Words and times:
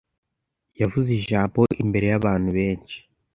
Yavuze 0.81 1.09
ijambo 1.19 1.59
imbere 1.83 2.05
yabantu 2.11 2.49
benshi. 2.57 2.97